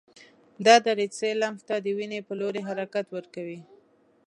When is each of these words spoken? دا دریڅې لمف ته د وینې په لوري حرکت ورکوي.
دا 0.65 0.75
دریڅې 0.85 1.29
لمف 1.41 1.61
ته 1.67 1.75
د 1.83 1.87
وینې 1.97 2.19
په 2.27 2.33
لوري 2.39 2.61
حرکت 2.69 3.05
ورکوي. 3.15 3.59